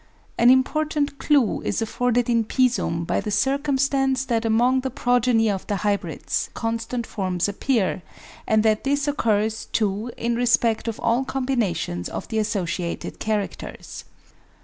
[0.35, 5.47] An important clue is afforded in Pisum by the circum stance that among the progeny
[5.47, 8.01] of the hybrids constant forms appear,
[8.47, 14.03] and that this occurs, too, in respect of all combinations of the associated characters.